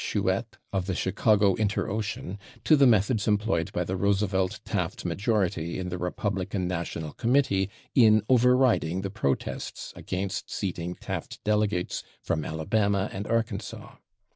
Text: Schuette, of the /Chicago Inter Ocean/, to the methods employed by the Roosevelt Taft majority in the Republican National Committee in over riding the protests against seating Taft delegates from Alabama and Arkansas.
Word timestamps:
Schuette, 0.03 0.57
of 0.73 0.87
the 0.87 0.93
/Chicago 0.95 1.55
Inter 1.59 1.87
Ocean/, 1.87 2.39
to 2.63 2.75
the 2.75 2.87
methods 2.87 3.27
employed 3.27 3.71
by 3.71 3.83
the 3.83 3.95
Roosevelt 3.95 4.59
Taft 4.65 5.05
majority 5.05 5.77
in 5.77 5.89
the 5.89 5.99
Republican 5.99 6.67
National 6.67 7.13
Committee 7.13 7.69
in 7.93 8.23
over 8.27 8.57
riding 8.57 9.01
the 9.01 9.11
protests 9.11 9.93
against 9.95 10.49
seating 10.49 10.95
Taft 10.95 11.39
delegates 11.43 12.03
from 12.19 12.43
Alabama 12.43 13.11
and 13.13 13.27
Arkansas. 13.27 13.97